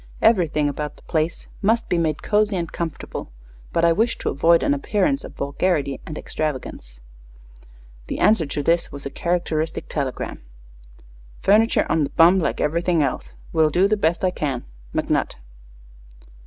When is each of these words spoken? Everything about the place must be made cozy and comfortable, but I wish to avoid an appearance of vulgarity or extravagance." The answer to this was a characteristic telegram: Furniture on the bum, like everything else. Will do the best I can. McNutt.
Everything 0.23 0.67
about 0.67 0.95
the 0.95 1.03
place 1.03 1.45
must 1.61 1.87
be 1.87 1.99
made 1.99 2.23
cozy 2.23 2.55
and 2.55 2.71
comfortable, 2.71 3.29
but 3.71 3.85
I 3.85 3.93
wish 3.93 4.17
to 4.17 4.31
avoid 4.31 4.63
an 4.63 4.73
appearance 4.73 5.23
of 5.23 5.35
vulgarity 5.35 5.99
or 6.07 6.13
extravagance." 6.13 6.99
The 8.07 8.17
answer 8.17 8.47
to 8.47 8.63
this 8.63 8.91
was 8.91 9.05
a 9.05 9.11
characteristic 9.11 9.87
telegram: 9.87 10.41
Furniture 11.41 11.85
on 11.87 12.03
the 12.03 12.09
bum, 12.09 12.39
like 12.39 12.59
everything 12.59 13.03
else. 13.03 13.35
Will 13.53 13.69
do 13.69 13.87
the 13.87 13.95
best 13.95 14.25
I 14.25 14.31
can. 14.31 14.65
McNutt. 14.91 15.35